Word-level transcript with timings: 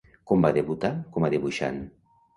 Com 0.29 0.45
va 0.45 0.51
debutar 0.55 0.91
com 1.19 1.27
a 1.29 1.33
dibuixant? 1.37 1.79